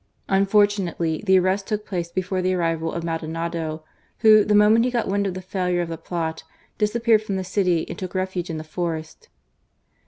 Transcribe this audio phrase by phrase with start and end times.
[0.29, 3.83] Unfortunately the arrest took place before the arrival of Maldonado,
[4.21, 6.41] who, the moment he got wind of the failure of the plot,
[6.79, 9.29] disappeared from the city and took refuge in the fotest.